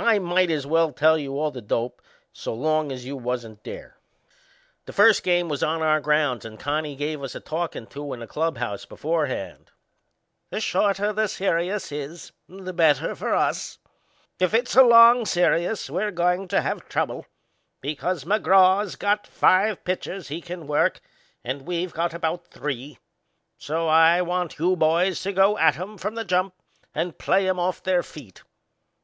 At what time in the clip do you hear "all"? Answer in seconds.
1.38-1.52